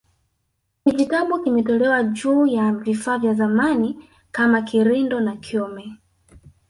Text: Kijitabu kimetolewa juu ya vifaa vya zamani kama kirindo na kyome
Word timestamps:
Kijitabu 0.83 1.39
kimetolewa 1.43 2.03
juu 2.03 2.45
ya 2.45 2.71
vifaa 2.71 3.17
vya 3.17 3.33
zamani 3.33 4.09
kama 4.31 4.61
kirindo 4.61 5.19
na 5.19 5.35
kyome 5.37 5.95